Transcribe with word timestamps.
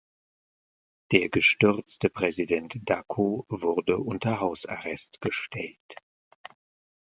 Der 1.11 1.29
gestürzte 1.29 2.09
Präsident 2.09 2.73
Dacko 2.89 3.45
wurde 3.49 3.99
unter 3.99 4.39
Hausarrest 4.39 5.21
gestellt. 5.21 5.95